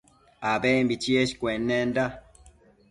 abembi 0.53 0.95
cheshcuennenda 1.03 2.03